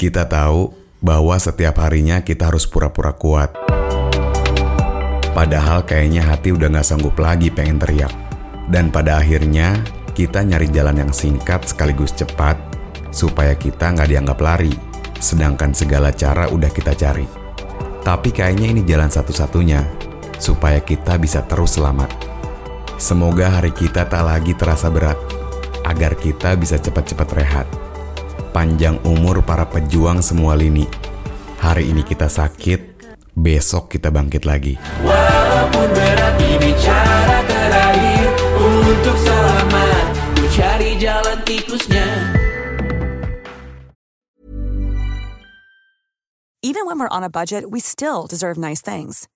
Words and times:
Kita 0.00 0.24
tahu 0.24 0.72
bahwa 1.04 1.36
setiap 1.36 1.76
harinya 1.84 2.24
kita 2.24 2.48
harus 2.48 2.64
pura-pura 2.64 3.12
kuat. 3.12 3.52
Padahal 5.36 5.84
kayaknya 5.84 6.24
hati 6.24 6.56
udah 6.56 6.72
gak 6.72 6.88
sanggup 6.88 7.20
lagi 7.20 7.52
pengen 7.52 7.76
teriak. 7.76 8.08
Dan 8.72 8.88
pada 8.88 9.20
akhirnya 9.20 9.84
kita 10.16 10.40
nyari 10.40 10.72
jalan 10.72 11.04
yang 11.04 11.12
singkat 11.12 11.68
sekaligus 11.68 12.16
cepat 12.16 12.56
supaya 13.12 13.52
kita 13.52 13.92
nggak 13.92 14.08
dianggap 14.08 14.40
lari. 14.40 14.72
Sedangkan 15.20 15.76
segala 15.76 16.16
cara 16.16 16.48
udah 16.48 16.72
kita 16.72 16.96
cari. 16.96 17.28
Tapi 18.00 18.32
kayaknya 18.32 18.72
ini 18.72 18.80
jalan 18.88 19.12
satu-satunya 19.12 19.84
supaya 20.40 20.80
kita 20.80 21.20
bisa 21.20 21.44
terus 21.44 21.76
selamat. 21.76 22.08
Semoga 22.96 23.52
hari 23.52 23.76
kita 23.76 24.08
tak 24.08 24.24
lagi 24.24 24.56
terasa 24.56 24.88
berat, 24.88 25.20
agar 25.84 26.16
kita 26.16 26.56
bisa 26.56 26.80
cepat-cepat 26.80 27.28
rehat. 27.36 27.89
Panjang 28.50 28.98
umur 29.06 29.46
para 29.46 29.62
pejuang 29.62 30.18
semua 30.18 30.58
lini. 30.58 30.82
Hari 31.62 31.86
ini 31.86 32.02
kita 32.02 32.26
sakit, 32.26 32.98
besok 33.30 33.94
kita 33.94 34.10
bangkit 34.10 34.42
lagi. 34.42 34.74
Walaupun 35.06 35.86
berat 35.94 36.34
ini 36.42 36.74
cara 36.82 37.38
terakhir 37.46 38.26
Untuk 38.58 39.16
selamat 39.22 40.04
Ku 40.34 40.44
cari 40.50 40.90
jalan 40.98 41.38
tikusnya 41.46 42.08
Even 46.60 46.84
when 46.84 47.00
we're 47.00 47.08
on 47.08 47.24
a 47.24 47.32
budget, 47.32 47.72
we 47.72 47.80
still 47.80 48.28
deserve 48.28 48.60
nice 48.60 48.84
things. 48.84 49.26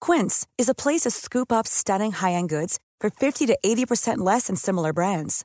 Quince 0.00 0.46
is 0.56 0.70
a 0.70 0.74
place 0.74 1.02
to 1.02 1.10
scoop 1.10 1.50
up 1.50 1.66
stunning 1.66 2.12
high-end 2.12 2.48
goods 2.48 2.78
for 3.02 3.10
50 3.10 3.46
to 3.50 3.58
80% 3.64 4.18
less 4.18 4.46
than 4.46 4.54
similar 4.54 4.92
brands. 4.94 5.44